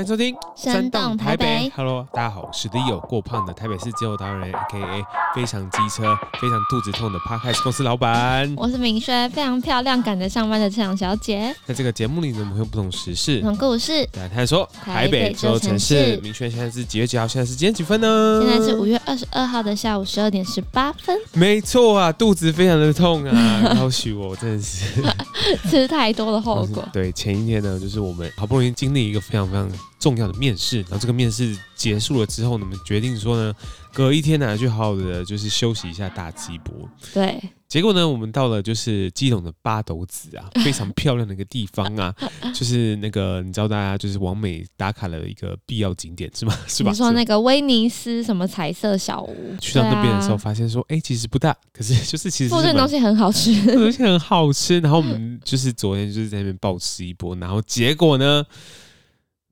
[0.00, 1.70] 欢迎收听山洞台北。
[1.76, 8.50] Hello，大家好，我是 Leo，过胖的台北市街头达人，AKA 非常机车、非常肚子痛的 Parcass 公司老板。
[8.56, 11.54] 我是明轩，非常漂亮、赶着上班的车长小姐。
[11.66, 16.16] 在这个节目里呢，我们会用不同时事、不同故事来探索台北这座城市。
[16.22, 17.28] 明轩现在是几月几号？
[17.28, 18.42] 现在是几点几分呢？
[18.42, 21.14] 现在是五月二十二号的下午十二点十八分。
[21.34, 25.02] 没错啊，肚子非常的痛啊， 好许我真的是
[25.70, 26.86] 吃太多的后果。
[26.92, 29.70] 对，前一天呢，就是我们好不容易经历一个非常非常。
[30.00, 33.54] 重要的面试，然后这个面试结束了之后呢，我们决定说呢，
[33.92, 36.88] 隔一天呢，去好好的就是休息一下大鸡脖。
[37.12, 42.14] 对，结果呢，我们到了就是基隆的八斗子啊，非常漂亮的一个地方啊，
[42.54, 46.56] 就是那个你知道大家就是完美打卡了一个必要景点是吗？
[46.66, 46.90] 是吧？
[46.90, 54.78] 你说那个威尼斯什么彩色小屋，去到那边的时候发现说，哎、欸，其实不大，可是就是其实附近东西很好吃， 东西很好吃。
[54.80, 58.44] 然后我们就是昨天就是在那边暴吃一波，然后结果呢？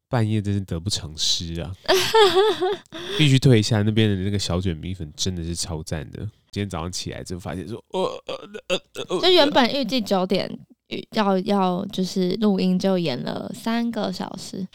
[0.09, 1.71] 半夜真是得不偿失啊！
[3.19, 6.19] 必须退一下那边的那个小卷米粉，真的是超赞的。
[6.51, 8.35] 今天早上起来就发现说，呃呃
[8.69, 10.51] 呃呃，就原本预计九点
[11.13, 14.67] 要要就是录音，就延了三个小时，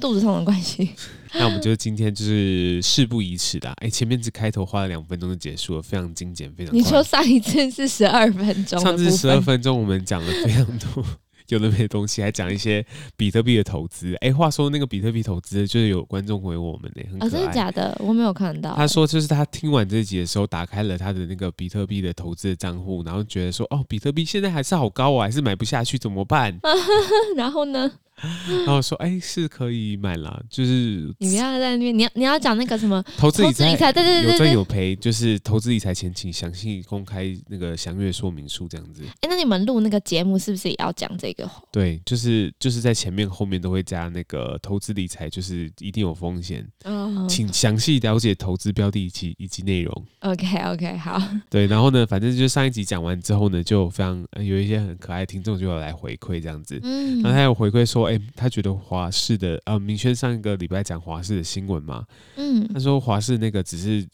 [0.00, 0.90] 肚子痛的关系。
[1.34, 6.74] 那我们就今天就是事不宜迟的，哎，前面只开头花了两分钟就结束了，非常精简，非常。
[6.74, 11.04] 你说上一次是十二分钟，上次十二分钟我们讲了非常多。
[11.48, 12.84] 有的没的东西，还讲一些
[13.16, 14.14] 比特币的投资。
[14.16, 17.28] 哎、欸，话说那个比特币投资，就是有观众回我们呢、欸，很可爱。
[17.28, 17.96] 哦，真的假的？
[18.00, 18.74] 我没有看到。
[18.74, 26.58] 他说，就是他听完这集的时候，打开了他的那个比特币的投资的账户，然后觉得说，哦，比特币现在还是好高，啊还是买不下去，怎么办？
[27.36, 27.90] 然后呢？
[28.64, 39.02] 然后说，哎、欸，是可以买啦，就是你不要在那边，你要你要讲那个什么 投资理财，对对对，有赚有赔，就是投资理财前，请详细公开那个详阅说明书这样子。
[39.04, 41.48] 哎、欸，那你们录那个节目是不是也要讲这个？
[41.70, 50.06] 对，就是就是在前面后面都会加那个投资理财，就是一定有风险，哦、请详细了解投资标的以及以及内容。
[50.20, 51.22] OK OK，好。
[51.48, 58.07] 对，然后呢，反正就上一集讲完之后呢，就非常、呃、有一些很可爱的听众就有来回馈这样子，嗯，然后他有回馈说。
[58.08, 62.04] 哎、欸，他觉得华视的呃，明轩上一个礼拜讲华视的新闻嘛，
[62.36, 64.06] 嗯，他说华视那个只是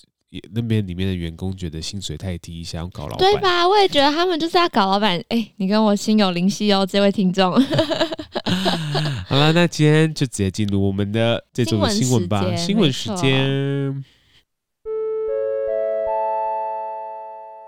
[0.53, 3.69] 那边里面的员工觉得薪水太低，想要搞老板，对吧？
[3.69, 5.17] 我也觉得他们就是要搞老板。
[5.29, 7.53] 哎、欸，你跟我心有灵犀哦，这位听众。
[9.29, 12.55] 好了，那今天就直接进入我们的这组新闻吧。
[12.57, 14.05] 新闻时间，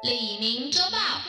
[0.02, 1.25] 李明周报。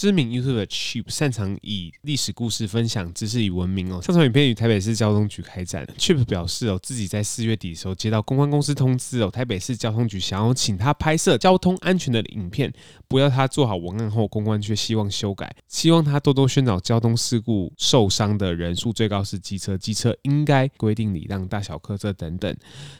[0.00, 4.00] 知名 YouTuber Chip 擅长以历史故事分享知识以文明哦。
[4.00, 5.86] 上传影片与台北市交通局开展。
[5.98, 12.72] Chip 表示哦，自己在四月底的时候接到公关公司通知哦，台北市交通局想要请他拍摄交通安全的影片，
[13.08, 22.56] 不要他做好文案后，公关却希望修改，希望他多多宣导交通事故受伤的人数最高是机车，机车应该规定礼让大小客车等等。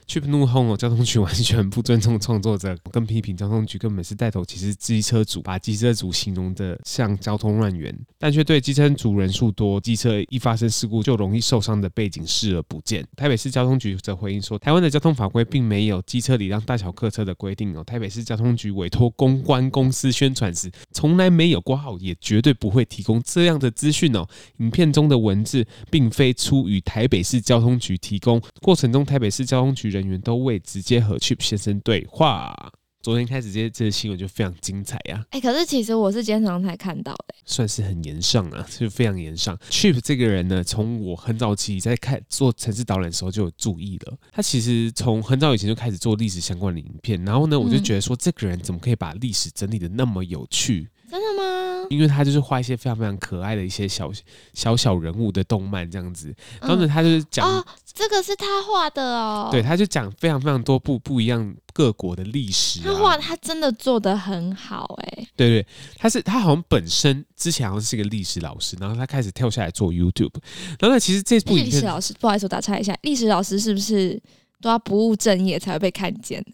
[0.06, 6.78] Chip 怒轰哦，交通局完全不尊重创作者，更批评交通局根本是带头歧视机车主，把机车主形容的。
[6.90, 13.06] 像交通乱源，但却对机车族人数多、机车一发生事故就容易受伤的背景视而不见。
[13.16, 17.84] 台北市交通局则回应说，台湾的交通法规并没有机车礼让大小客车的规定哦。
[17.84, 24.26] 台北市交通局委托公关公司宣传时，从来没有挂号，也绝对不会提供这样的资讯哦。
[24.56, 32.72] 影片中的文字并非出于台北市交通局提供，过程中台北市交通局人员都未直接和 Chip 先生对话。
[33.02, 35.24] 昨天开始，这这些新闻就非常精彩呀！
[35.30, 39.56] 哎，可是其实我是今天早上才看到的，算是很严上啊，就非常严上。
[39.70, 44.18] Chip 这个人呢，从我很早期在看做城市导览的时候就有注意了。
[44.30, 50.86] 他其实从很早以前就开始做历史相关的影片，然后呢，我就觉得说，这个人怎么可以把历史整理的那么有趣？
[51.10, 51.59] 真的吗？
[51.90, 54.10] 因为他就是画一些非常非常可爱的一些小
[54.54, 61.54] 小小人物的动漫这样子，然后呢，他就是讲、嗯、哦，这个是他画的哦，对，他就讲非常非常多部不一样。
[61.72, 70.34] 各国的历史、啊，他画他真的做得很好哎、欸，对对，他是他好像本身之前好像是一个历史老师，然后他开始跳下来做 YouTube，
[70.80, 74.20] 然后呢，其实这部历史老师不好意思，我打岔一下，历史老师是不是
[74.60, 76.44] 都要不务正业才会被看见？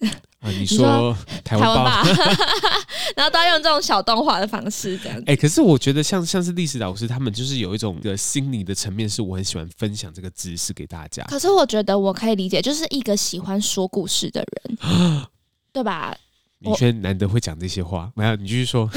[0.40, 2.04] 啊，你说，台湾吧，
[3.16, 5.24] 然后都要用这种小动画的方式这样子。
[5.26, 11.24] 哎、欸，可是我觉得像像是历史老师，他们就是有一种的心理的层面，是我很喜欢分享这个知识给大家。
[11.24, 14.78] 可是我觉得我可以理解，就是一个喜欢说故事的人，
[15.72, 16.16] 对吧？
[16.60, 18.86] 李轩难得会讲这些话，没有，你继续说。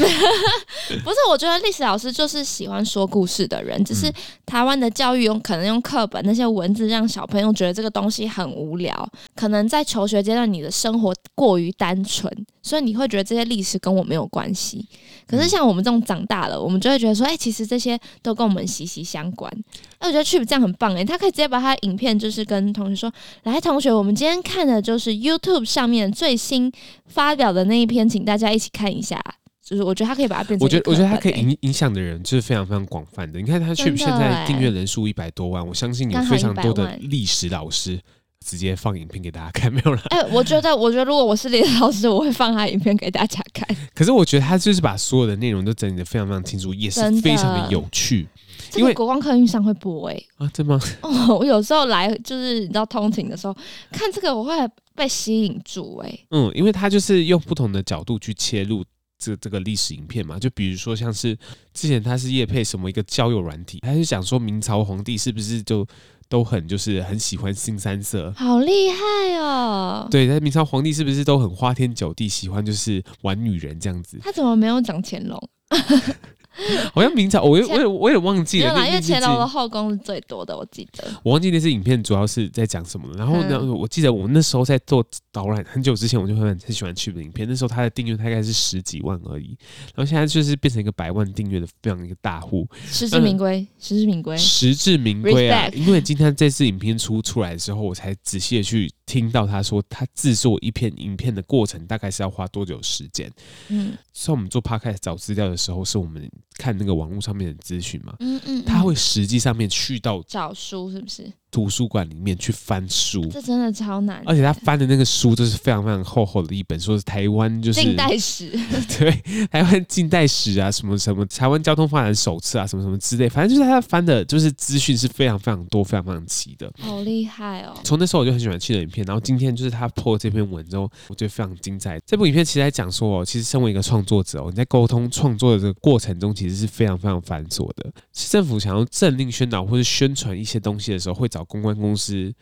[1.04, 4.12] 不是，我觉得历史老师就是喜欢说故事的人，只是
[4.46, 9.08] 台湾的教育用可能用课本那些文字让小朋友觉得这个东西很无聊。
[9.36, 12.32] 可能在求学阶段，你的生活过于单纯，
[12.64, 14.88] 所以你会觉得这些历史跟我没有关系。
[15.28, 19.52] 可是像我们这种长大了，我们就会觉得说，哎、欸，其实这些都跟我们息息相关。
[20.02, 23.12] 那我觉得 Chip 这样很棒哎、欸，他可以直接把他的影片就是跟同学说，
[23.44, 26.72] 来，同学，我们今天看的就是 YouTube 上面最新
[27.08, 29.22] 发表的那一篇，请大家一起看一下。
[29.62, 33.40] 就是我觉得他可以把它变成，我觉得我觉得他可以影影响的人就是非常非常广泛的。
[33.40, 38.00] 你看他 Chip 现在订阅人数一百多万，我相信有非常多的历史老师
[38.44, 40.02] 直接放影片给大家看， 没有了。
[40.10, 43.68] 哎，我觉得我觉得如果我是历史老师，我会放他影片给大家看。
[43.94, 48.28] 可是我觉得他就是把所有的内容都整理的非常非常清楚，也是非常的有趣。
[48.76, 50.80] 因为国光客运上会播哎、欸、啊，真吗？
[51.02, 53.54] 哦，我有时候来就是你知道通勤的时候
[53.92, 54.54] 看这个，我会
[54.96, 56.26] 被吸引住哎、欸。
[56.32, 58.84] 嗯，因为他就是用不同的角度去切入。
[59.22, 61.38] 这这个历史影片嘛，就比如说像是
[61.74, 65.86] 之前他是叶配什么一个交友软体，他就讲说明朝皇帝是不是就
[66.30, 70.08] 都很就是很喜欢新三色，好厉害哦！
[70.10, 74.18] 对，在明朝皇帝是不是都很花天酒地，喜欢就是玩女人这样子？
[74.24, 75.38] 他怎么没有讲乾隆？
[76.94, 81.04] 好像明朝，我也我也我也忘记了，因为乾隆的后宫是最多的，我记得。
[81.24, 83.18] 我忘记那支影片主要是在讲什么了。
[83.18, 87.48] 然后呢，嗯、我记得我那时候在做导览，很久之前我就很很喜欢去的影片。
[87.48, 89.58] 那时候他的订阅大概是十几万而已，
[89.96, 95.70] 然后现在就是变成一个百万订阅的非常一个大户，实至名归，实至名归，实至名归啊！
[95.74, 103.32] 因为今天这支影片出出来的时候，我才仔细的去听到他说，他制作一片影片的过程大概是要花多久时间。
[103.70, 106.30] 嗯，像我们做 Podcast 找资料的时候，是我们。
[106.58, 111.32] 看那个网络上面的资讯嘛，嗯嗯，嗯，他会实际上面去到找书，是不是？
[111.52, 114.22] 图书馆里面去翻书，这真的超难。
[114.26, 118.52] 而且他翻的那个书都是非常非常厚厚的一本，说是台湾就是近代史，
[119.00, 119.12] 对，
[119.48, 126.72] 台湾近代史啊，什么什么台湾交通发展手册啊，什么什么之类，反正就是他翻的，就是资讯是非常非常多、非常非常齐的。
[126.80, 127.74] 好厉害哦！
[127.84, 132.00] 从那时候我就很喜欢去的影片，然后今天就是他 po 这篇文之后，我觉得非常精彩。
[132.06, 137.92] 这部影片其实在讲说，哦，其实身为一个创作者哦，你在沟通创作的这个过程中，其实是非常非常繁琐的。
[138.14, 142.34] 市政府想要政令宣导或是宣传一些东西的时候，会找公关公司。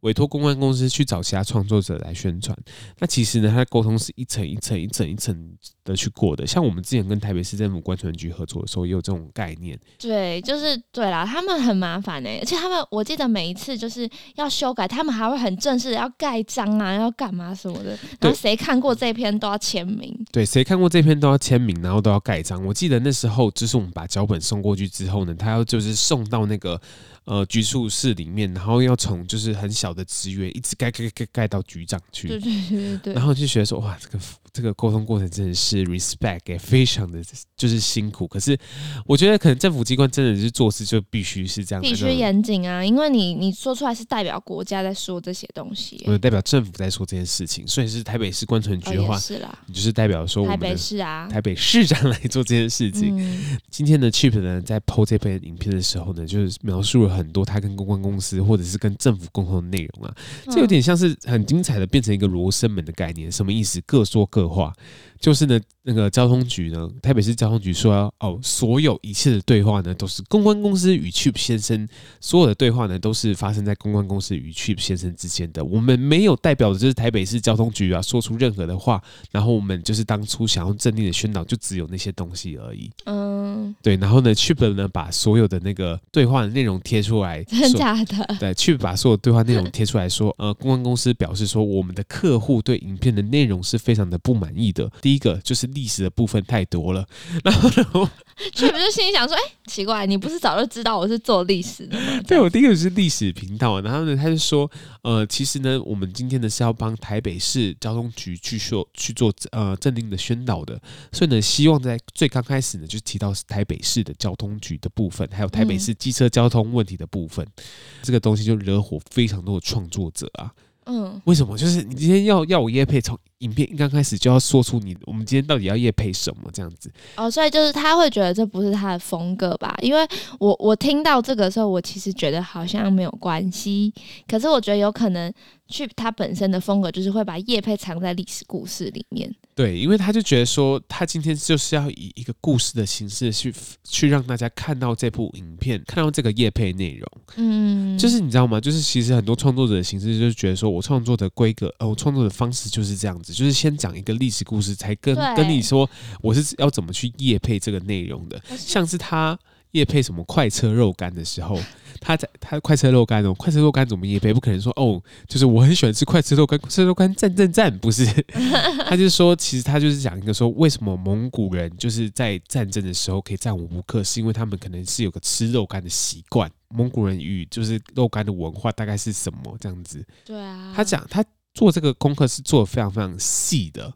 [0.00, 2.58] 委托公关公司去找其他创作者来宣传，
[2.98, 6.46] 那其实呢，他的沟通是一层一层一层一层的去过的。
[6.46, 9.78] 像我们之前跟台北市政府观船局合作的时候，也有这种概念。
[9.98, 17.98] 对，就是对啦，他们很麻烦呢、欸，而且他们我记得每一次就是要修改，他们还会很正式的要盖章啊，要干嘛什么的。
[18.20, 20.14] 然后谁看过这篇都要签名。
[20.30, 22.64] 对，谁看过这篇都要签名，然后都要盖章。
[22.64, 26.80] 我记得那时候就是我们把脚本送过去之后呢，他要就是送到那个。
[27.24, 34.18] 呃，局处室里面，然后要从就是很小的职员一直盖盖盖盖到局长去，对对对对，然后就觉得说，哇，这个
[34.52, 37.22] 这个沟通过程真的是 respect，也非常的
[37.56, 38.26] 就是辛苦。
[38.26, 38.58] 可是
[39.06, 53.16] 我觉得可能政府机关真的是做事就必须是这样，必须严谨啊，因为你你说出来是代表国家在说这些东西，呃，代表政府在说这件事情，所以是台北市观城局的话，哦、是啦，你就是代表说我们台北市啊，台北市长来做这件事情。
[53.16, 57.12] 嗯、今天的 Chip 呢，在 PO 这篇影片的时候呢，就是描述了。
[57.12, 60.16] 很多他跟公关公司或者是跟政府沟通的内容啊，
[60.50, 63.78] 这有点像是很精彩的变成一个罗生门的概念，什么意思？
[63.82, 64.72] 各说各话。
[65.20, 71.88] 就是呢，那个交通局呢，台北市交通局说哦，所有一切的对话呢，都是公关公司与 Chip 先生，
[72.20, 75.64] 所有的对话呢，都是发生在公关公司与 Chip 先生之间的。
[75.64, 79.00] 我们没有代表的就是台北市交通局啊，说出任何的话。
[79.30, 82.90] 然后我们就是当初想要镇定的宣导，就只有那些东西而已。
[83.04, 83.94] 嗯，对。
[83.98, 88.36] 然后呢，Chip 呢，把所有的那个对话的内容贴出来，真的假的？
[88.40, 94.90] 对，Chip 把所有对话内容贴出来说，呃，公关公司表示说，我们的客户对影片的内容是非常的不满意的。
[95.00, 97.06] 第一个就是历史的部分太多了，
[97.44, 98.10] 然后呢，
[98.52, 102.20] 却不就心里想说，哎、欸，奇怪，你不是早就知道我是做历史的吗？
[102.26, 104.70] 对，我第一个是历史频道，然后呢，他就说，
[105.02, 110.80] 呃，其实呢，我们今天呢是要帮台北市交通局去说去做呃政令的宣导的，
[111.12, 117.64] 所以呢，希望在最刚开始呢，就提到是台北市的交通局的部分，还有台北市机车交通问题的部分，嗯、
[118.02, 120.52] 这个东西就惹火非常多的创作者啊。
[120.84, 121.56] 嗯，为什么？
[121.56, 126.90] 就是你今天要要我叶配，从影片一刚开始就要说出你，我们今天到底要夜配什么这样子？
[127.16, 129.74] 哦，所以就是他会觉得这不是他的风格吧？
[129.82, 130.06] 因为
[130.38, 133.92] 我我听到这个时候，我其实觉得好像没有关系，
[134.26, 135.32] 可是我觉得有可能。
[135.70, 139.34] Chip 他本身的风格就是会把夜配藏在历史故事里面。
[139.54, 147.08] 对，因为他就觉得说，他今天就是要以一个故事的形式去去让大家看到这部影片，看到这个夜配内容。
[147.36, 148.60] 嗯，就是你知道吗？
[148.60, 155.88] 就是其实很多创作者的形式就是觉得说我创作的规格，呃，我创作的方式就是这样子，子，就是先讲一个历史故事，才跟跟你说
[156.20, 158.40] 我是要怎么去夜配这个内容的。
[158.56, 159.38] 像是他
[159.72, 161.58] 夜配什么快车肉干的时候，
[161.98, 164.32] 他在他快车肉干哦，快车肉干怎么夜配？
[164.32, 168.04] 不可能说哦，就是我很喜欢吃快车肉干，快车肉干赞赞赞，不是？
[168.86, 176.50] 他就是说，其实他就是讲一个说，为什么蒙古人就是在战争的时候可以战无不克，是因为他们可能是有个吃肉干的习惯。
[176.68, 180.04] 蒙古人与就是肉干的文化大概是什么这样子？
[180.24, 183.92] 对啊，他讲他做这个功课是做的非常非常细的，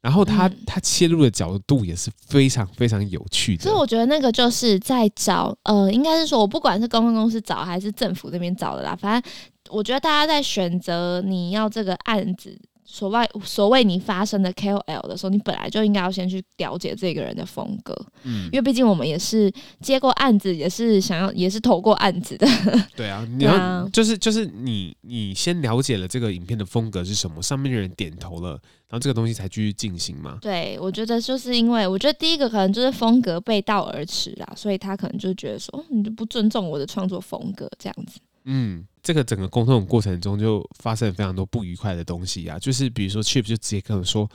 [0.00, 3.62] 然后他、嗯、他切入的角度也是非常非常有趣的。
[3.62, 9.32] 所以我觉得那个就是在找呃，应该是说我不管是公关公司找还是政府那边找的啦，反正
[9.68, 12.58] 我觉得大家在选择你要这个案子。
[12.86, 22.46] 所谓所谓你发生的 KOL 的时候，你本来就应该要先去了解这个人的风格，嗯，因为毕竟我们也是接过案子，也是想要也是投过案子的。
[22.96, 28.50] 对啊，你要、啊、就是就是你你先了解了这个影片的风格是什么，上面的人点头了，
[28.88, 30.38] 然后这个东西才继续进行嘛。
[30.40, 38.20] 对，我觉得就是因为我觉得第一个可能就是风格背道而驰啦，所以他可能就觉得说，你就不尊重我的创作风格这样子。
[38.48, 44.28] 嗯，这个整个沟通的过程中就发生了非常多不愉快的东西啊，就是比如说 Chip 就直接跟我说，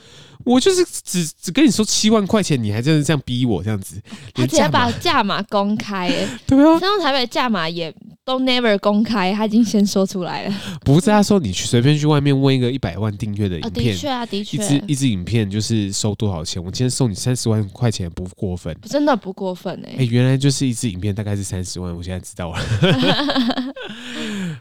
[0.45, 4.01] 我就是只只跟你说七万块钱，你还真的这样逼我这样子，
[4.33, 6.07] 他直接把价码公开，
[6.47, 10.61] 对啊，然后台北价码也都 never 公开，他已经先说出来了。
[10.85, 16.63] 不是他说你去随便去外面问一个一百万订阅的影片，的确啊，的确，一支一支影片就是收多少钱？
[16.63, 19.97] 我今天送你三十万块钱不过分，真的不过分哎、欸。
[19.99, 22.59] 哎，原来就是一支影片大概是三十万，我现在知道了。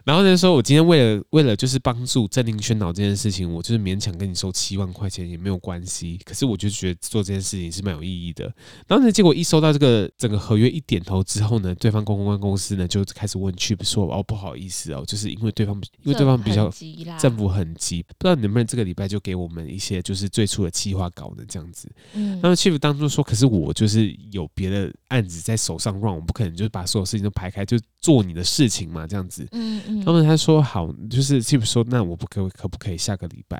[0.05, 6.19] 然后呢，说我今天为了为了就是帮助镇定宣导这件事情，我就是勉强跟你收七万块钱也没有关系。
[6.25, 8.45] 可是我就觉得做这件事情是蛮有意义的。
[8.87, 16.71] 然后呢，结果一收到这个整个合约一点头之后呢，对方公关公司呢就开始问 Chip 说：“哦，不好意思哦，就是因为对方因为对方比较
[17.19, 21.43] 政府很急，不知道能不能这个礼拜就给我们一些就是最初的计划稿呢？
[21.47, 29.81] 这样子。”嗯，那么 Chip 当初说：“可是我就是有别的案子在手上 run，我不可能就是把所有事情都排开就做你的事情嘛，这样子。”嗯。
[29.97, 33.57] 然后他说好，就是基本说，那我不可可不可以下个礼拜？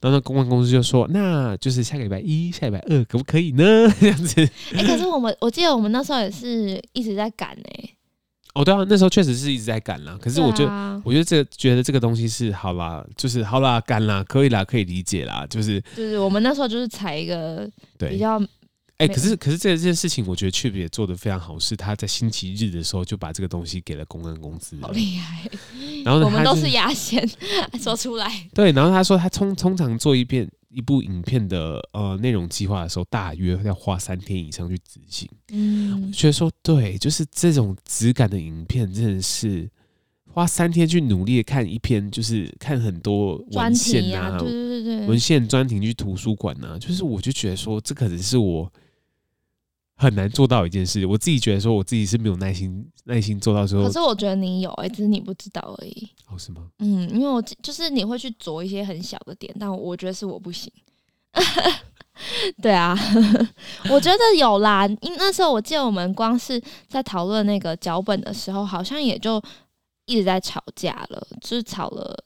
[0.00, 3.64] 然后那公关公司就说，那就是下个礼拜一、下礼拜二可不可以呢？
[4.00, 4.40] 这样子。
[4.74, 7.90] 哎、欸，可是我们我记得我们那时候也是一直在赶哎、欸。
[8.54, 10.18] 哦，对啊，那时候确实是一直在赶啦。
[10.20, 18.42] 可是我觉得，啊、我觉得这个、觉得这个东西是好啦，就是好啦，赶啦，可以啦，可以理解啦，就是就是我们那时候就是采一个比较。
[19.02, 25.50] 哎、欸，可是可是这件事情，我觉得 Chip 也做得非常好，是他在星期日的时候就把这个东西给了公安公司，好厉害。
[26.04, 27.28] 然后呢，我们都是压线
[27.82, 28.48] 说出来。
[28.54, 35.28] 对，然后他说他通通常做一遍一部影片的呃内容计划的时候，大约要花三天以上去执行。
[35.50, 39.68] 嗯，我觉得说对，就是这种质感的影片，真的是
[40.32, 48.72] 花三天去努力的看一篇，就是看很多文献啊，对对对对，文献专题去图书馆啊，就是我就觉得说，这可能是我。
[49.96, 53.84] 很难做到一件事，我自己觉得说，我自己是没有耐心耐心做到时候。
[53.84, 56.08] 可是我觉得你有哎、欸，只是你不知道而已。
[56.26, 56.68] 哦，是吗？
[56.80, 60.72] 嗯，因为我就是你会去啄一些很小的点，但我觉得是我不行。
[62.60, 62.98] 对啊，
[63.90, 64.86] 我觉得有啦。
[64.86, 69.40] 因那时候我记得我们光是在讨论那个脚本的时候，好像也就
[70.06, 72.24] 一直在吵架了，就是吵了，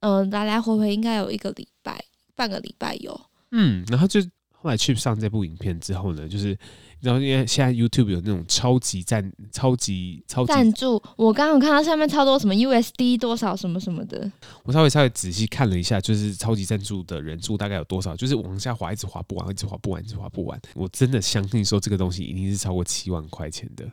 [0.00, 2.04] 嗯、呃，来来回回应该有一个礼拜，
[2.34, 3.18] 半个礼拜有。
[3.52, 6.58] 嗯，然后就后来去上这部影片之后呢，就是。
[7.02, 14.30] 然后因为现在 YouTube 有那种超级赞、超级超级赞助，我刚刚有看到下面超多什么 USD 多少什么什么的。
[14.62, 18.14] 我稍微稍微仔细看了一下，就是超级赞助的人数大概有多少？
[18.14, 20.60] 就是往下滑，一直滑不完，一直滑不完，一直滑不完。
[20.74, 23.84] 我真的相信说这个东西一定是超过七万块钱的。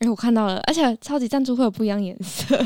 [0.00, 2.62] 哎、欸，我看到了，而且超级赞助会有不一样颜色，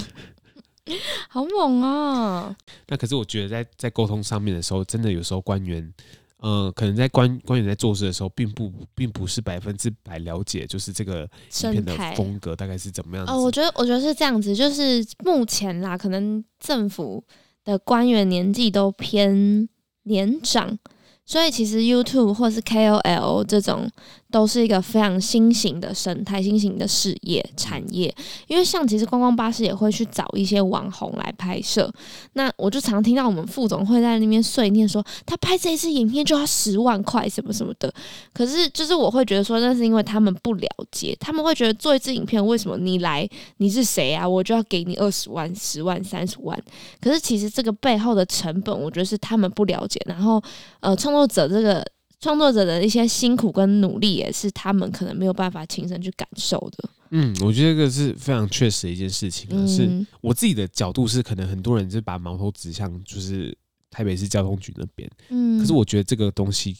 [1.31, 2.57] 好猛啊、哦！
[2.89, 5.95] 那可是我觉得在在沟通上面的时候，真的有时候官员。
[6.43, 11.23] 呃，可能在官官员在做事的时候，并不并不是百分之百了解，就是这个
[11.65, 13.33] 影片的风格大概是怎么样子。
[13.33, 17.25] 哦、呃，我觉得我觉得是这样子，就是目前啦，可能政府
[17.65, 19.69] 的官员年纪都偏
[20.03, 20.79] 年长，
[21.25, 23.91] 所以其实 YouTube 或是 KOL 这种。
[24.33, 28.13] 都是一个非常新型的生态、新型的事业产业。
[28.49, 31.93] 因为像其实观光巴士也会去找一些网红来拍摄。
[32.33, 37.93] 那我就常听到我们副总会在那边碎念说，他拍这一支影片就要十万块什么什么的。
[38.33, 44.27] 可是就是我会觉得说，那是因为他们不了解，他们会觉得做一支影片，为什么你来你是谁啊？
[44.27, 46.59] 我就要给你二十万、十万、三十万。
[47.01, 50.01] 可是其实这个背后的成本，我觉得是他们不了解。
[50.07, 50.43] 然后
[50.81, 51.85] 呃，创作者这个。
[52.23, 56.89] 创作者的一些辛苦跟努力，也是他们可能没有办法亲身去感受的。
[57.11, 59.49] 嗯，我觉得这个是非常确实的一件事情。
[59.51, 63.55] 嗯，是我自己的角度是，可能很多人就把矛头指向就是
[63.91, 65.11] 台北市交通局那边。
[65.31, 66.77] 嗯，可是我觉得这个东西，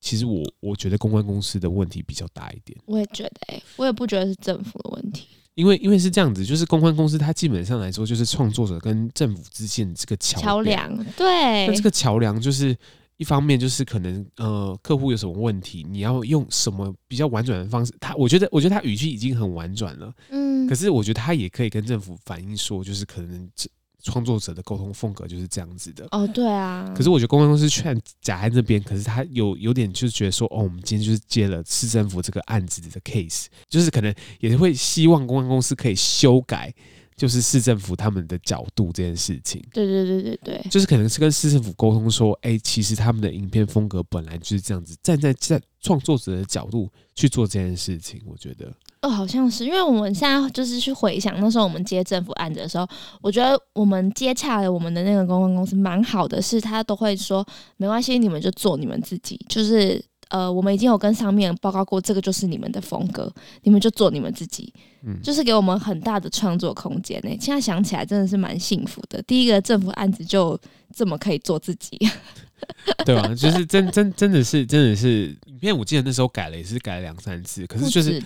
[0.00, 2.78] 其实我我觉得公关公司的问题比较大一点。
[2.86, 5.26] 我也觉得、欸，我也不觉得是政府的问题。
[5.56, 10.96] 因为因为是这样子，就是公关公司它基本上来说，就是创作者跟政府之间的这个桥梁。
[11.16, 12.76] 对，那这个桥梁就是
[13.16, 17.92] 一方面就是可能呃客户有什么问题，你要用什么比较婉转的方式？
[18.00, 23.68] 他我觉得我觉得他语气已经很婉转了，嗯，可是我觉得他也可以跟政府反映说，就是可能这。
[24.06, 26.92] 创作者的沟通风格就是这样子的哦，对啊。
[26.94, 36.70] 可是我觉得公关公司劝假在那边，可是他有有点就是觉得说，哦，我们今天就是接了市政府这个案子的 case，就是可能也会希望公关公司可以修改，
[37.16, 39.64] 就是市政府他们的角度这件事情。
[39.72, 48.72] 对对对对对，就是可能是跟市政府沟通说，哎、欸，其实他们的影片风格本来就是这样子，站在在创作者的角度去做这件事情，我觉得。
[49.02, 52.88] 哦，好像是，因为我们现在就是去回想那时候我们接政府案子的时候，
[53.20, 60.02] 我觉得我们接洽了我们的那个公关公司蛮好的，是他都会说没关系，你们就做你们自己，就是
[60.34, 64.74] 呃，我们已经有跟上面报告过，这个就是你们的风格，你们就做你们自己，
[65.06, 67.28] 嗯，就是给我们很大的创作空间呢。
[67.40, 70.58] 现在想起来真的是蛮幸福的，第一个政府案子就
[70.92, 71.96] 这么可以做自己。
[73.06, 73.28] 对吧？
[73.36, 78.20] 就是真真真的是真的是影片，我记得那时候改了也是改了两三次，可是就是，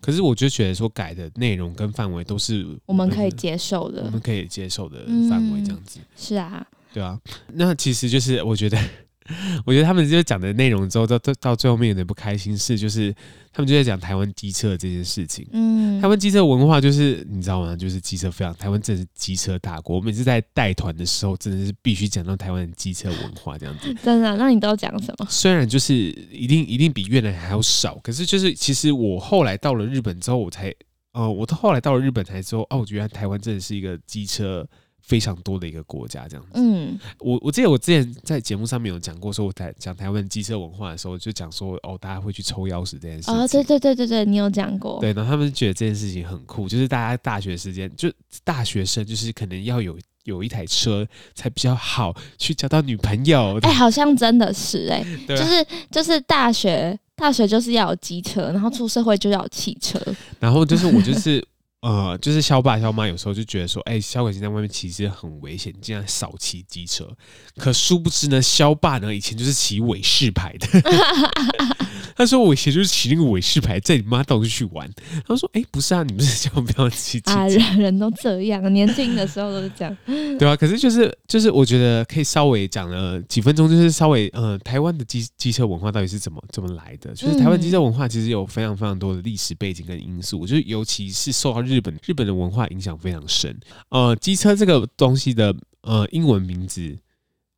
[0.00, 6.00] 可是我就觉得说改的内容跟范围都是我们可以接受的，我们可以接受的范围这样子。
[6.16, 7.20] 是啊，对啊。
[7.48, 8.78] 那其实就是我觉得。
[9.64, 13.14] 我觉得他们就讲的内容之后，到到到最后面有点不开心，是就是
[13.52, 15.46] 他们就在讲台湾机车这件事情。
[15.52, 17.76] 嗯，台湾机车文化就是你知道吗？
[17.76, 19.96] 就是机车非常，台湾真的是机车大国。
[19.96, 23.94] 我每次在带团的时候，真的是必须讲到台湾的机车文化这样子。
[24.02, 24.36] 真的？
[24.36, 25.26] 那你都讲什么？
[25.30, 30.74] 虽然就是一定一定比越南还要少，可是就是其实我后来到了日本之后，我才
[31.12, 34.66] 呃，我到后来到了日本才说，哦，我觉得台湾真的是一个机车。
[35.02, 36.52] 非常多的一个国家，这样子。
[36.54, 43.34] 嗯，我我记得我之前在节目上面有讲过，说我在讲台湾机车文化的时候，就讲说哦，大家会去抽钥匙这件事情。
[43.34, 45.00] 哦，对对对对对，你有讲过。
[45.00, 48.10] 对，然后他们觉得这件事情很酷，就是大家大学时间，就
[48.44, 53.58] 大学生就是可能要有有一台车才比较好去交到女朋友。
[53.62, 60.00] 哎、欸，好像真的是哎、 欸，就是就是大学大学就是要有机车，然后出社会就要有汽车，
[60.38, 61.44] 然后就是我就是。
[61.82, 67.08] 呃，就是肖爸肖妈有时候就觉得说，哎、欸，萧伟新在外面骑车很危险，竟然少骑机车。
[67.56, 70.68] 可殊不知呢，肖爸呢以前就是骑伟士牌的。
[72.16, 74.90] 他说我以前就是骑那个尾士牌，在你妈到处去玩。
[75.26, 77.46] 他说，哎、欸，不是啊，你们是叫我不要骑 啊？
[77.48, 79.96] 人人都这样，年轻的时候都是这样。
[80.38, 87.12] 对啊，可是就是就是，我觉得可以稍微讲了几分钟，就是稍微呃，台湾的机机车文化到底是怎么怎么来的？
[87.14, 93.58] 就是台湾机车文化其实有非常非常多的历史背景跟因素，就是尤其是受到日本日本的文化影响非常深，
[93.90, 96.96] 呃，机车这个东西的呃英文名字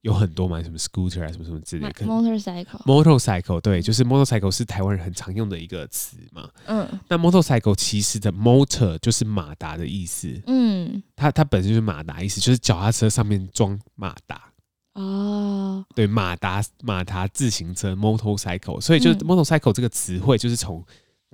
[0.04, 2.04] 有很多嘛，什么 scooter 啊，什么什么之类的。
[2.04, 6.46] motorcycle，motorcycle，对，就是 motorcycle 是台湾人很常用的一个词嘛。
[6.66, 10.42] 嗯，那 motorcycle 其实的 motor 就是马达的意思。
[10.46, 14.42] 嗯，它它本身就是马达意思，就是脚踏车上面装马达。
[14.92, 20.84] 哦，对，马达马达自行车 motorcycle，所以就是 motorcycle 这个词汇就是从。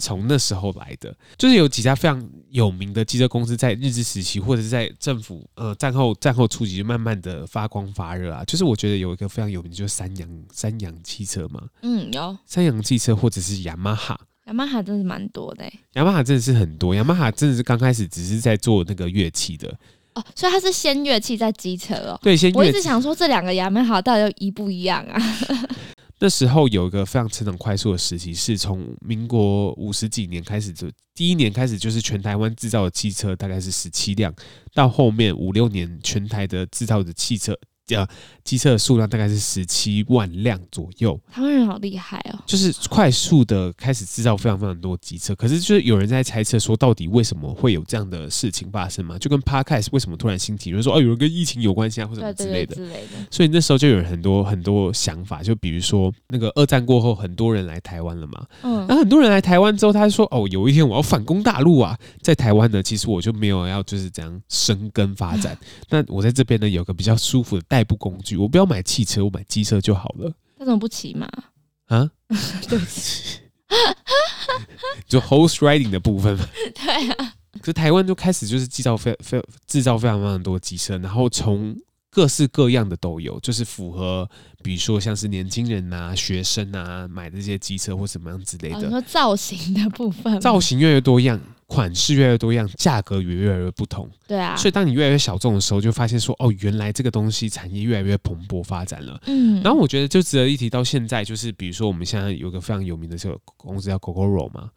[0.01, 8.43] 从那时候来的，就是有几家非常有名的汽车公司，在日治时期或者是在政府呃战后战后初期，就慢慢的发光发热啊。
[8.45, 19.69] 就是我觉得有一个非常有名，就是三洋三洋汽车嘛，嗯，有三洋汽车或者是雅马哈，雅马哈真的是蛮多的，雅马哈真的是很多，雅马哈真的是刚开始只是在做那个乐器的
[20.15, 22.59] 哦，所以它是先乐器再机车哦，对，先器。
[22.59, 25.23] 我一直想说这两个雅马哈到底一不一样啊？
[26.21, 34.33] 那时候有一个非常成长快速的时期，是从民国五十几年开始，就第一年开始就是全台湾制造的汽车大概是十七辆，
[34.73, 37.59] 到后面五六年全台的制造的汽车。
[37.87, 38.09] 叫，
[38.51, 41.17] 机车的数量大概是十七万辆左右。
[41.31, 45.33] 台湾人好厉害哦，就是快速的开始制造非常非常多机车。
[45.37, 49.17] 可是，就是有人在猜测说，到底为什么会有这样的事情发生嘛？
[49.19, 52.75] 就跟 Podcast 为什么突然兴起，就是说哦，有人跟疫情有关系啊，或者什么之类的。
[52.75, 53.25] 之类的。
[53.31, 58.45] 所以那时候就有很多很多想法，就比如说那个二战过后，很多人来台湾了嘛。
[58.63, 58.85] 嗯。
[58.89, 65.57] 那很多人来台湾之后，他就说哦，有一天我要反攻大陆啊，在台湾呢，其实我就没有要就是这样生根发展。
[65.89, 70.33] 那我在这边呢，有个比较舒服的代步工具，我不要买汽车，我买机车就好了。
[70.59, 71.27] 那怎么不骑马？
[71.87, 72.11] 啊？
[72.69, 73.41] 对不起，
[75.07, 76.47] 就 horse riding 的部分嘛。
[76.75, 77.35] 对啊。
[77.59, 81.77] 可是台湾就开始就是制造非非制造非常非常多机车，然后从
[82.09, 84.29] 各式各样的都有，就是符合，
[84.63, 88.77] 比如说像是年轻人啊、学生啊买的这些机车或什么样之类的。
[88.77, 91.41] 哦，你说造型的部分，造型越来越多样。
[91.71, 94.09] 款式越来越多样，价格也越来越不同。
[94.27, 99.21] 对啊，所以当你越来越小众的时候，就发现说，哦，原来这个东西产业越来越蓬勃发展了。
[99.27, 104.69] 嗯，然后我觉得就值得一提，到现在就是，比如说我们现在有个非常有名的这个公司叫 Gogoro 嘛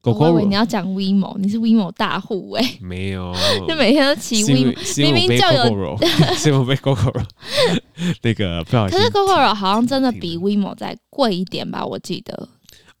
[0.00, 3.34] ，Gogoro 你要讲 WeMo，你是 WeMo 大户哎、欸，没有，
[3.66, 5.98] 就每天都骑 WeMo，明明就有，
[6.38, 7.24] 是因为被 Gogoro
[8.22, 11.84] 那个不好意思，可是 Gogoro 好像真的比 WeMo 再贵一点吧？
[11.84, 12.48] 我记得。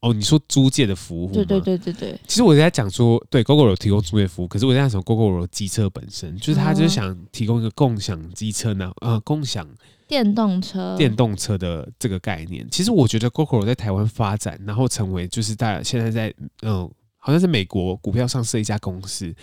[0.00, 1.32] 哦，你说租借的服务？
[1.32, 2.20] 对对对对对。
[2.26, 9.66] 其实我在讲说，对，Gogoro 提供租借服务，可是我在讲 Gogoro 机车本身，就是他就是想提供一个共享机车呢，呃，共享
[10.06, 12.66] 电动车、电动车的这个概念。
[12.70, 16.28] 其实我觉得 Gogoro 在台湾发展，然后成为就是大家现在在
[16.62, 19.34] 嗯、呃，好像是美国股票上市的一家公司。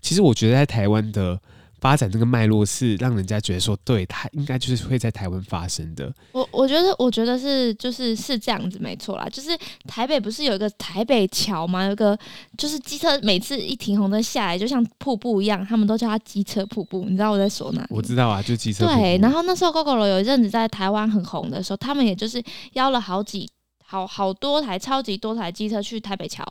[0.00, 1.40] 其实我觉得在台湾的。
[1.80, 6.12] 发展这个脉络是让人家觉得说，对，它应该就是会在台湾发生的。
[6.32, 9.26] 我我觉得，我觉得是就是是这样子，没错啦。
[9.30, 9.50] 就是
[9.86, 11.84] 台北不是有一个台北桥吗？
[11.84, 12.18] 有个
[12.58, 17.04] 就是机车每次一停红灯下来，就像瀑布一样，他们都叫它机车瀑布。
[17.08, 17.86] 你知道我在说哪？
[17.88, 19.00] 我知道啊，就机车瀑布。
[19.00, 22.42] 对，然后那时候 Gogoro 有一阵子在台湾很红的时候，他们也就是
[22.74, 23.48] 邀了好几。
[23.90, 26.44] 好好多台超级多台机车去台北桥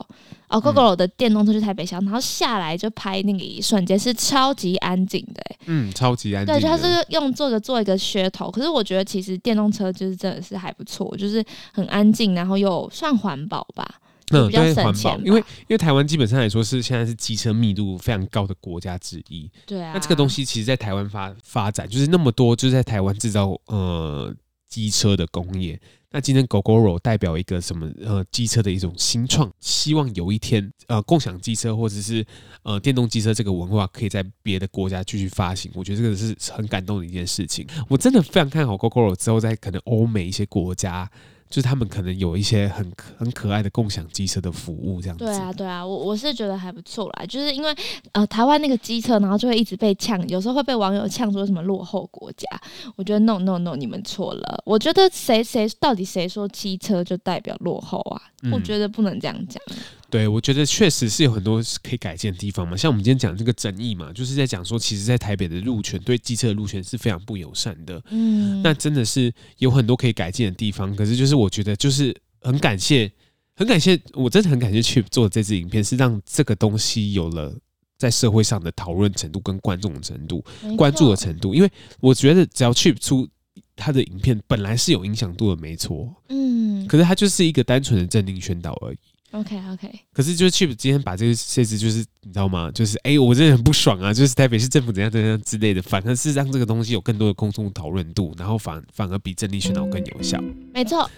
[0.50, 6.54] 哦，Gogoro 的电动车去台北桥，然后下来就拍那个一瞬间是超级安静的，嗯，超级安静。
[6.54, 13.90] 对，就他是用做个做一个噱头，可是我觉得其实电动车就是真的是还不错，就是很安静，然后又算环保吧，
[14.32, 15.18] 嗯，比较省钱。
[15.24, 19.94] 因为因为台湾基本上来说是现在是机车密度非常高的国家之一，对啊。
[19.94, 24.36] 那这个东西其实，在台湾发发展就是那么多，就是在台湾制造呃
[24.68, 25.80] 机车的工业。
[26.12, 32.26] 那今天 Gogoro 代表一个什么呃机车的一种新创，希望有一天呃共享机车或者是
[32.64, 37.68] 呃电动机车这个文化可以在别的国家继续发行，我觉得这个是很感动的一件事情。
[37.88, 41.10] 我真的非常看好 Gogoro 之后在可能欧美一些国家。
[41.50, 45.26] 就是他们可能有一些很很可爱的共享机车的服务，这样子。
[45.26, 47.26] 对啊，对啊，我我是觉得还不错啦。
[47.26, 47.76] 就是因为
[48.12, 52.48] 呃，台湾那个机车，然后就会一直被呛，有时候会被网友呛说什么落后国家。
[52.96, 54.62] 我觉得 no no no，你们错了。
[54.64, 58.22] 我觉得谁谁到底谁说机车就代表落后啊？
[58.44, 59.62] 嗯、我觉得不能这样讲。
[60.10, 62.76] 对，我觉得确实是有很多可以改进的地方嘛。
[62.76, 68.02] 像我们今天讲这个争议嘛，就是在讲说，其实，在台北的路权对机车的路权是非常不友善的。
[68.10, 70.96] 嗯，那真的是有很多可以改进的地方。
[70.96, 73.12] 可是，就是我觉得，就是很感谢，
[73.56, 77.56] 很感谢，我真的很感谢 Chip 做这支影片，是让这个东西有了
[78.00, 80.44] 在社会上的讨论程度跟观众的程度、
[80.76, 81.54] 关注的程度。
[81.54, 83.30] 因为我觉得，只要 Chip 出
[83.76, 86.12] 他的影片，本来是有影响度的，没错。
[86.30, 88.98] 嗯，可是他就是一个单纯的政令宣导而已。
[89.32, 92.72] OK OK，可是就是 Chip 今天把这个设置，就是你知道吗？
[92.72, 94.12] 就是哎、欸，我真的很不爽啊！
[94.12, 100.42] 就是台北市政府怎样怎样之类的，反而是让这个东西有更多的公众讨论度，然后反反而比政力宣导更有效。
[100.74, 101.10] 没错。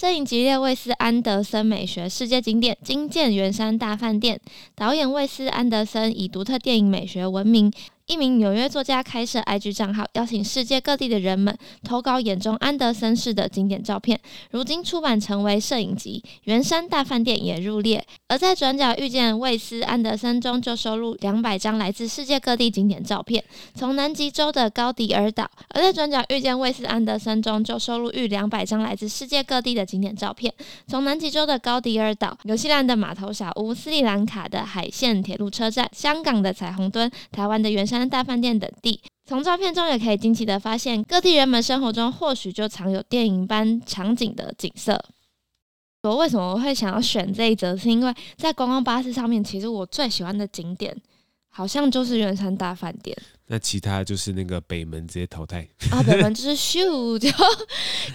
[0.00, 4.40] 摄影吉列卫斯安德森美学世界经典，惊见圆山大饭店。
[4.74, 7.70] 导演卫斯安德森以独特电影美学闻名。
[8.10, 14.20] 一名纽约作家开设 IG 账号，邀请世界各地的人们投稿眼中安德森式的经典照片。
[14.50, 18.04] 如今出版成为摄影集，《圆山大饭店》也入列。
[18.26, 23.44] 而在转角遇见卫斯安德森中，就收录两百张来自世界各地经典照片，
[23.76, 30.52] 从南极洲的高迪尔岛；而在转角遇见卫斯安德森中，就收录逾两百张来自世界各地的经典照片，
[30.88, 37.99] 从南极洲的高迪尔岛、纽西兰的码头小屋、斯里兰卡的海线铁路车站、香港的彩虹墩、台湾的圆山。
[38.08, 45.02] 大饭店等地，从照片中也可以惊奇的发现，各地人们生活中或许就藏有电影般场景的景色。
[46.02, 47.76] 我为什么会想要选这一则？
[47.76, 50.96] 是因为在观光巴士上面，其实我最喜欢的景点，
[51.50, 53.16] 好像就是圆山大饭店。
[53.52, 57.28] 那其他就是那个北门直接淘汰啊，北门就是咻就，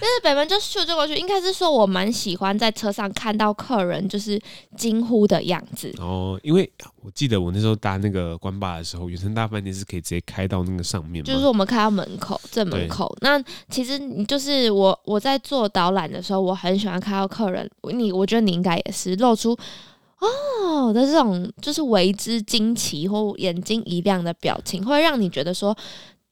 [0.00, 1.14] 是北门就咻就过去。
[1.14, 4.40] 应该是说我蛮喜欢在车上看到客人就是
[4.78, 6.72] 惊呼的样子哦，因为
[7.02, 13.14] 我记得我那时候搭那个关巴的时候，圆山大饭店是可以直接开到那个上面，就是我们开到门口正门口。
[13.20, 19.54] 那其实你就是我我在做导览的时候，我很喜欢看到客人，你我觉得你应该也是露出。
[20.26, 25.76] 哦的这种就是为之惊奇或眼睛一亮的表情，会让你觉得说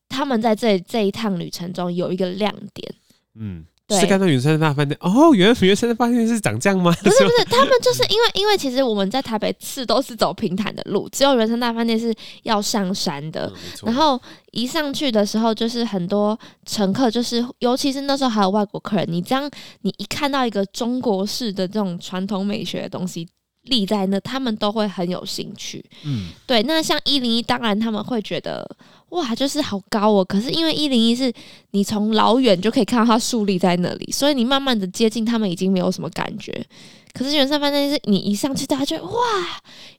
[0.08, 2.94] 他们在这这一趟旅程中有一个亮点。
[3.36, 6.94] 嗯，对是看到圆山大饭店哦，原来圆山大饭店是长这样吗？
[7.02, 13.52] 不是不是， 他们就是因为因为其实我们在台北市都是走平坦的路，只有圆山大饭店是要上山的。
[13.52, 14.20] 嗯、然后
[14.52, 23.28] 一上去的时候，就是很多乘客，就是尤其是那时候还有外国客人，你这样你一看到一个中国式的这种传统美学的东西。
[23.64, 25.84] 立在那，他们都会很有兴趣。
[26.04, 26.62] 嗯，对。
[26.62, 28.68] 那像一零一，当然他们会觉得
[29.14, 30.24] 哇，就是好高哦。
[30.24, 31.32] 可是因为一零一是
[31.70, 36.64] 你从老远就可以看到它竖立在那里，所以你慢慢的接近他们，已经没有什么感觉。
[37.12, 39.12] 可是圆山饭店是你一上去，大家就哇，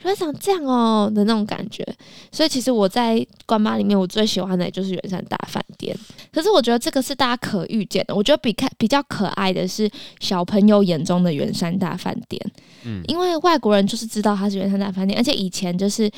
[0.01, 1.82] 原来长这样哦的那种感觉。
[2.30, 5.97] 所以其实我在关巴里面，我最喜欢的也就是圆山大饭店。
[6.34, 8.13] 可是我觉得这个是大家可预见的。
[8.13, 12.51] 我觉得比看比较可爱的是小朋友眼中的圆山大饭店。
[12.84, 16.12] 嗯，因为外国人就是知道它是圆山大饭店，而且以前就是。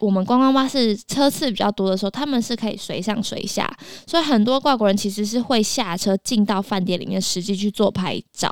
[0.00, 3.70] 我们观光巴士车次比较多的时候，他们是可以随上随下，
[4.06, 8.50] 所以很多外国人其实是会下车进到饭店里面实际去做拍照，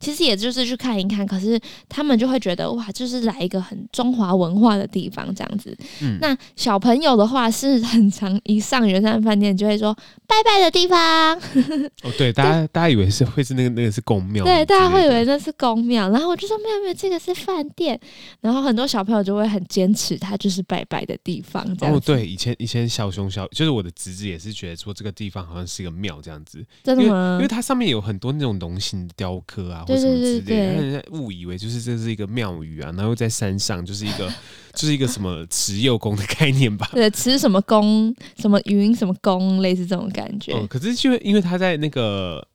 [0.00, 1.26] 其实也就是去看一看。
[1.26, 5.76] 可是他们就会觉得哇，就是来一个很中华文化的地方这样子。
[6.00, 9.94] 嗯，那小朋友的话是很常一上圆山饭店就会说
[10.26, 11.36] 拜拜的地方。
[12.02, 18.00] 哦，对，大家大家以为是会是那个那个是宫庙，对，大家会以为那是宫庙，然后我就说没有没有，这个是饭店。
[18.40, 20.85] 然后很多小朋友就会很坚持，他就是拜。
[20.88, 27.36] 摆的地方哦，对，以前以前小熊小就是我的侄子也是觉得说这个地方好像是一个庙这样子，真的吗？
[27.38, 34.32] 因为它上面有很多那种龙形雕刻啊，或什么之类的，让人家误以为就是这是一个庙宇啊，然后在山上就是一个
[34.74, 36.88] 就是一个什么慈幼宫的概念吧？
[36.94, 40.52] 对，慈什么宫，什么云什么宫，类似这种感觉。
[40.52, 42.46] 哦，可是就因为它在那个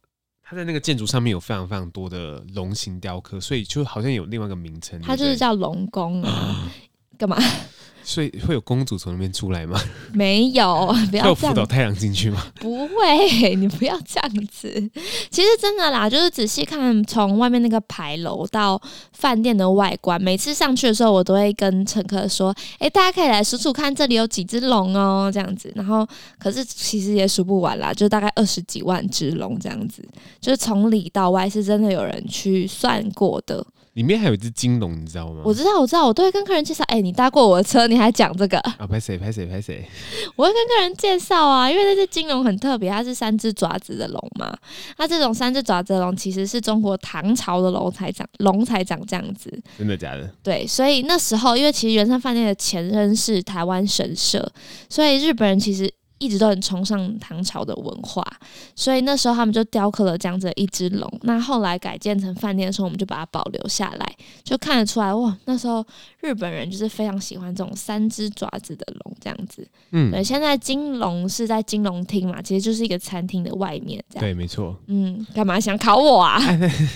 [0.43, 6.69] 它在那个建筑上面有非常非常多的龙形雕刻，所以就好像有另外一个名称，它就是叫龙宫啊，
[7.17, 7.37] 干嘛？
[8.11, 9.79] 所以会有公主从那边出来吗？
[10.11, 12.45] 没有， 不要辅导太阳进去吗？
[12.59, 14.69] 不会，你不要这样子。
[15.29, 18.79] 其实真的啦，就是仔细看从外面那个牌楼到
[19.13, 25.71] 饭店的外观，每次上去的时候，我都会跟乘客说：“哎、欸，大家可以来数数看，这里有几只龙哦。”这样子。
[25.73, 26.05] 然后，
[26.37, 30.05] 可是其实也数不完啦，就大概二十几万只龙这样子。
[30.41, 33.65] 就是从里到外是真的有人去算过的。
[33.93, 35.41] 里面还有一只金龙，你知道吗？
[35.43, 36.81] 我知道，我知道，我都会跟客人介绍。
[36.87, 38.57] 哎、欸，你搭过我的车，你还讲这个？
[38.59, 39.17] 啊，拍谁？
[39.17, 39.45] 拍谁？
[39.45, 39.85] 拍谁？
[40.37, 44.57] 我会跟客人介绍啊，因为那只金龙很特别，它是三只爪子的龙嘛。
[44.97, 49.51] 那这种三只爪子的龙，其实是中国唐朝的龙才长，龙才长这样子。
[49.77, 50.29] 真的假的？
[50.41, 54.49] 对，所以那时候，因为其实圆山饭店的前身是台湾神社，
[54.87, 55.93] 所以日本人其实。
[56.21, 58.23] 一直都很崇尚唐朝的文化，
[58.75, 61.11] 所以那时候他们就雕刻了这样子的一只龙。
[61.23, 65.83] 那后来改建成饭店的时候，我们就把它保留下来，就看得出来哇，那时候
[66.19, 69.67] 日本人就是非常喜欢这种三只爪子的龙这样子。
[69.89, 70.23] 嗯，对。
[70.23, 74.21] 现在金龙是在金龙厅嘛，其实就是一个餐厅的外面这样。
[74.23, 74.77] 对，没错。
[74.85, 76.39] 嗯，干嘛想考我啊？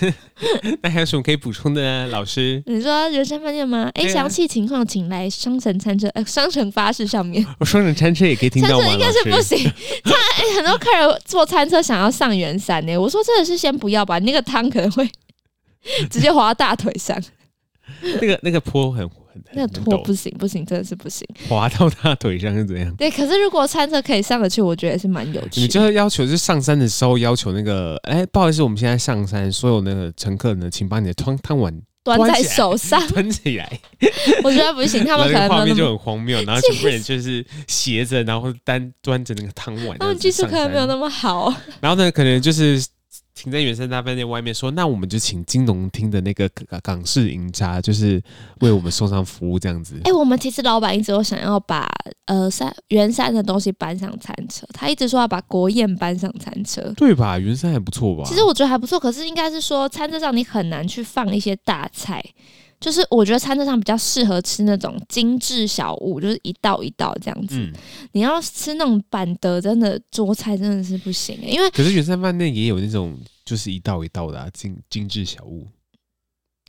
[0.82, 2.62] 那还有什么可以补充的呢，老师？
[2.66, 3.90] 你说人山饭店吗？
[3.94, 7.44] 哎、欸，详细情况请来双城餐车，呃，双城巴士上面。
[7.58, 8.86] 我双城餐车也可以听到吗？
[9.15, 9.58] 是不行，
[10.04, 10.14] 他
[10.56, 12.96] 很多客人坐餐车想要上圆山呢。
[12.96, 15.08] 我说真的是先不要吧，那个汤可能会
[16.10, 17.20] 直接滑到大腿上。
[18.20, 21.26] 那个那个坡很很，那个坡不行不行，真的是不行。
[21.48, 22.92] 滑到大腿上是怎样？
[22.96, 25.62] 对，可是如果餐车可以上得去，我觉得是蛮有趣的。
[25.62, 31.72] 你就是要求就是上山的时候要求那个，哎、欸，不好意思，我们现在上山，所有那个乘客呢，请把你的汤汤碗。
[32.14, 33.80] 端在手上， 端起来，
[34.44, 35.04] 我觉得不行。
[35.04, 39.98] 他们可能画面就很荒谬，然后全部人就是斜着，然后单端着那个汤碗。
[39.98, 41.52] 他们技术可能没有那么好。
[41.80, 42.82] 然后呢，可能就是
[43.36, 46.48] 停在原山大饭店外面，说：“那我们就请金融厅的那个
[46.82, 48.20] 港式银渣，就是
[48.60, 51.86] 为我们送上服务这样子。”哎、欸，我们其实老板一直都想要把
[52.24, 57.38] 呃山圆山的东西搬上餐车，他一直说要把国宴搬上餐车，对吧？
[57.38, 58.24] 圆山还不错吧？
[58.26, 62.24] 其实我觉得还不错，可是应该是说餐车上你很难去放一些大菜。
[62.78, 67.56] 就是我觉得餐桌上比较适合吃那种精致小物，就是一道一道这样子。
[67.56, 67.72] 嗯、
[68.12, 75.66] 你要吃那种板的，真的桌菜真的是不行，因为可是原山饭店也有那种就是一道一道的、啊、精精致小物。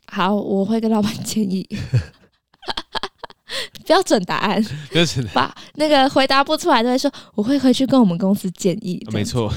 [0.06, 1.68] 好，我会跟老板建议，
[3.84, 9.06] 标准答案，标 准把那个回答不出来都会说，我会回去跟我们公司建议。
[9.12, 9.52] 没错，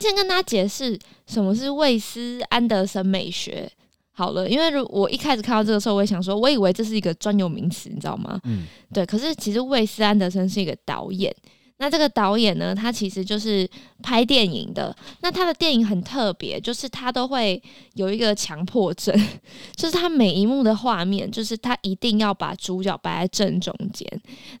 [0.00, 3.70] 先跟大家解释什么是魏斯安德森美学。
[4.14, 8.38] 好了，因为如我一开始看到这个时候，我也想说，我以为这是一个专有名词，你知道吗？
[8.44, 9.06] 嗯，对。
[9.06, 11.34] 可是其实魏斯安德森是一个导演，
[11.78, 13.68] 那这个导演呢，他其实就是
[14.02, 14.94] 拍电影的。
[15.22, 17.60] 那他的电影很特别，就是他都会
[17.94, 19.12] 有一个强迫症，
[19.74, 24.06] 就是他每一幕的画面，就是他一定要把主角摆在正中间，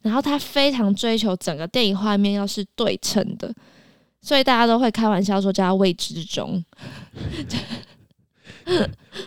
[0.00, 3.54] 然后他非常追求整个电影画面要是对称的，
[4.22, 6.64] 所以大家都会开玩笑说叫他魏之中。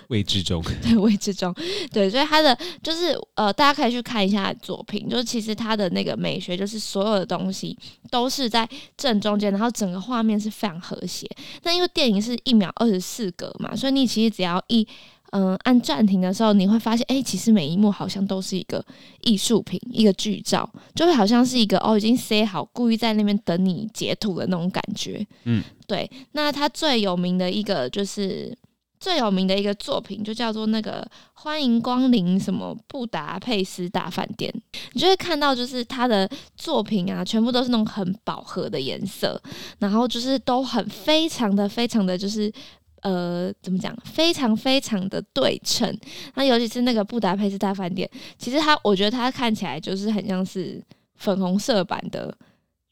[0.08, 1.54] 魏志忠，对未知中，
[1.92, 7.78] 对，所以他的就是呃，大家可以去看一下作品，就是其实他的那个美学，就是所有的东西
[8.10, 8.68] 都是在
[8.98, 11.30] 正中间，然后整个画面是非常和谐。
[11.64, 14.88] 那因为电影是一秒二十四格嘛，所以你其实只要一
[15.32, 18.84] 嗯、呃，按暂停的时候，你会发现，哎、欸，其实每一幕好像都是一个
[19.22, 25.26] 艺术品，一个剧照，就会好像是一个哦，已经塞好，故意在那边等你截图的那种感觉。
[25.44, 26.10] 嗯，对。
[26.34, 28.56] 那他最有名的一个就是
[29.00, 34.54] 最有名的一个作品，就叫做那个欢迎光临什么布达佩斯大饭店。
[34.94, 39.42] 你就会看到，就是他的作品啊，全部都是那种很饱和的颜色，
[39.80, 42.52] 然后就是都很非常的非常的就是。
[43.02, 43.96] 呃，怎么讲？
[44.04, 45.96] 非常非常的对称。
[46.34, 52.36] 那尤其是那个布达佩斯大饭店，其实它，我觉得它看起来就是很像是粉红色版的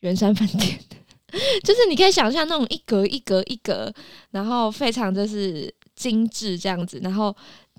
[0.01, 0.79] 圆山饭店，
[1.65, 3.91] 就是你可以想象那种一格一格一格，
[4.29, 7.35] 然后非常就是精致这样子，然后。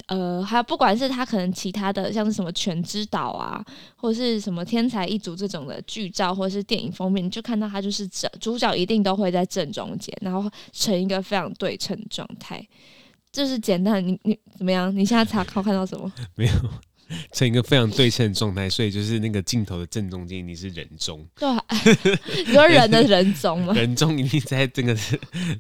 [0.09, 12.61] 呃，还有不管是他可能其他的，像是什么全知岛啊，或者是什么天才一族这种的剧照，或者是电影封面，你就看到他就是正主角一定都会在正中间，然后成一个非常对称状态。
[13.31, 14.92] 就是简单，你你怎么样？
[14.94, 16.12] 你现在查考看到什么？
[16.35, 16.53] 没有。
[17.32, 21.26] 成一个非常对称的状态，所以就是那个镜头的正中间，你是人中。
[21.36, 21.48] 对，
[22.46, 23.72] 你说人的人中吗？
[23.78, 24.96] 人中一定在这个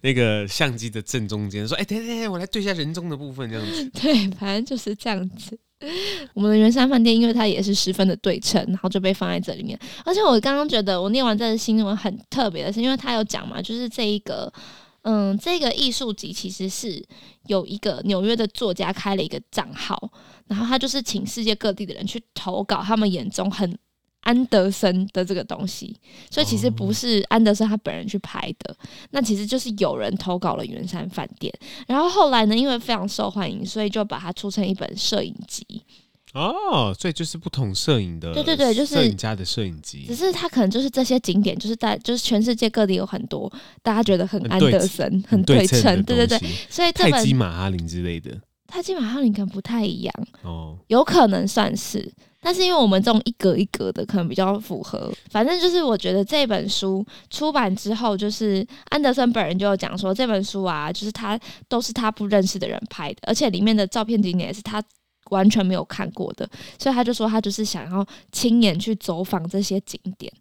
[0.02, 1.66] 那个相机的正中间。
[1.66, 3.90] 说，哎、欸，等等等，我来对一下人中的部分，这样子。
[4.00, 5.58] 对，反正就是这样子。
[6.32, 9.78] 我们的圆山饭店，因为它也是十分的对称，然后就被放在这里面。
[10.04, 14.52] 而且我刚刚觉得，我念完这个新闻很特别的是，因为他有讲嘛，就是这一个。
[15.04, 17.02] 嗯，这个艺术集其实是
[17.46, 20.10] 有一个纽约的作家开了一个账号，
[20.46, 23.78] 然后他就是请世界各地的人去投稿他们眼中很
[24.20, 25.94] 安德森的这个东西，
[26.30, 28.74] 所以其实不是安德森他本人去拍的，
[29.10, 31.52] 那其实就是有人投稿了圆山饭店，
[31.86, 35.66] 然后后来呢，因为非常受欢迎，所以就把它出成一本摄影集。
[36.34, 40.04] 哦，所以就是不同摄影的，对对对，就是摄影家的摄影机。
[40.04, 43.50] 只是他可能就是这些景点，就是在就是全世界各地有很多
[43.82, 46.38] 大家觉得很安德森、很对称，对对对。
[46.68, 55.12] 所以这本泰姬玛哈林之类的，泰姬玛哈林可能不太一样哦，有可能算是，但是因为我们这种一格一格的，可能比较符合。
[55.30, 64.82] 反正就是我觉得这本书出版之后，就是安德森本人就有讲说，这本书啊，就是他都是他不认识的人拍的，而且里面的照片景点也是他。
[65.30, 70.32] 完全没有看过的，所以他就说他就是想要亲眼去走访这些景点。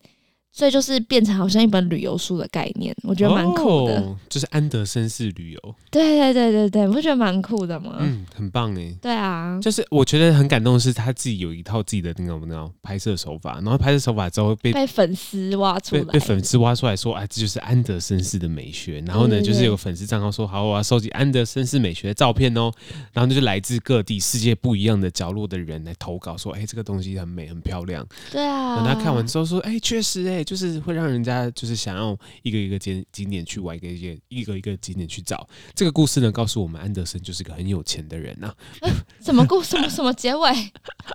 [0.55, 3.99] 所以就是变成好像一本旅游书的概念，我觉得蛮酷的。
[3.99, 5.75] 哦，就是安德森式旅游。
[5.89, 7.95] 对对对对对，你不觉得蛮酷的吗？
[7.99, 8.95] 嗯，很棒哎。
[9.01, 19.03] 对啊，就是我觉得很感动的是他自己有一套自己的那种那种拍摄手法，然后拍摄手法之后被被粉丝挖出来，被粉丝挖出来说，哎，这就是安德森式的美学。
[19.07, 22.71] 然后呢，就是有粉丝账号说，好，我要收集安德森式美学的照片哦。
[23.11, 28.05] 然后就是来自各地世界不一样的角落的人来投稿，说，哎，这个东西很美，很漂亮。
[28.31, 28.75] 对啊。
[28.75, 30.42] 等他看完之后说，哎，确实哎。
[30.43, 35.47] 就是会让人家就是想要一个一个景景点去玩，一个一个一个一个景点去找。
[35.73, 38.47] 这个故事呢，告诉我们安德森就是个很有钱的人呐、
[38.81, 38.89] 啊。
[39.21, 39.69] 什么故事？
[39.71, 40.51] 什么什么结尾？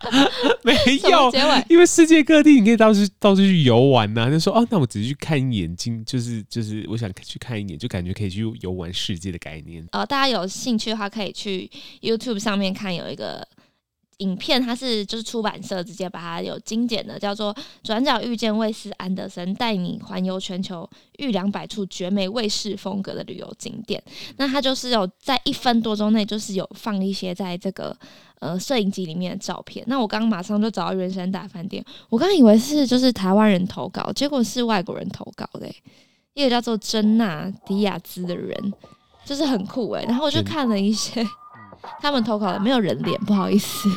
[0.65, 0.75] 没
[1.11, 4.31] 有结尾，因为世界各地你可以到处到处去游玩呐、啊。
[4.31, 9.87] 就说哦，那我只是去看一眼，睛就是就是我想去看一眼，就感觉可以去游玩世界的概念。
[9.93, 13.47] 呃，大家有兴趣的话，可以去 YouTube 上面看有一个。
[14.19, 24.03] 影片它是就是出版社直接把它有精简的，叫做《转角遇见卫斯安德森》，带你环游全球，逾两百处绝美卫士风格的旅游景点。
[24.37, 27.97] 那它就是有在一分多钟内，就是有放一些在这个
[28.41, 29.85] 呃摄影机里面的照片。
[29.87, 35.69] 那我刚刚马上就找到圆山大饭店，我刚以为是就是台湾人投稿，结果是外国人投稿的，
[36.35, 38.73] 一个叫做珍娜迪亚兹的人，
[39.25, 40.05] 就是很酷诶。
[40.07, 41.25] 然后我就看了一些。
[42.01, 43.89] 他们投稿的没有人脸，不好意思，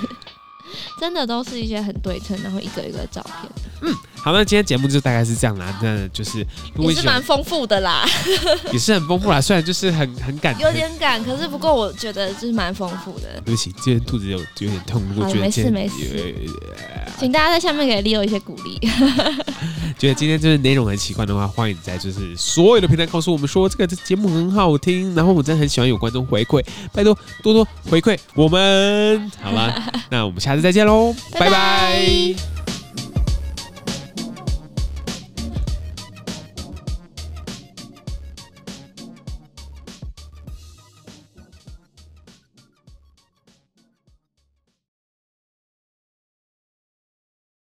[0.99, 3.51] 真的都是一些很对称，然后一个一个照片。
[3.81, 5.79] 嗯，好，那今天节目就大概是这样啦。
[5.81, 6.45] 那就是
[6.77, 8.05] 也是蛮丰富的啦，
[8.71, 9.41] 也是很丰富啦。
[9.41, 13.41] 虽然就是很很赶，有点赶，可是不过我觉得就是蛮丰富的。
[13.43, 16.33] 对不起，今天肚子有有点痛，如果觉得没事没事。
[17.19, 18.79] 请大家在下面给 Leo 一些鼓励。
[19.97, 29.73] 觉得今天就是内容很奇怪的话，欢迎在就是所有的平台告诉我们说这个节目很好听，然后我真的很喜欢有观众回馈，拜托多多回馈我们，好吗？
[30.09, 32.60] 那我们下次再见喽，拜拜。